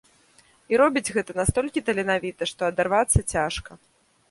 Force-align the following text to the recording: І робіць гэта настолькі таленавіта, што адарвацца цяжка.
І 0.73 0.79
робіць 0.81 1.13
гэта 1.17 1.31
настолькі 1.41 1.85
таленавіта, 1.91 2.43
што 2.55 2.61
адарвацца 2.71 3.19
цяжка. 3.37 3.71